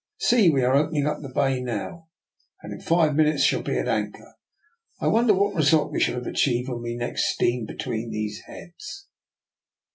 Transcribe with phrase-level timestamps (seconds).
[0.17, 2.07] See, we are opening up the bay now,
[2.63, 4.33] and in five minutes shall be at anchor.
[4.99, 8.39] I wonder what result we shall have achieved when we next steam be tween these
[8.47, 9.05] heads."